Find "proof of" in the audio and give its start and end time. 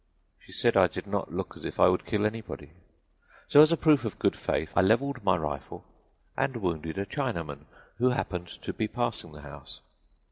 3.77-4.17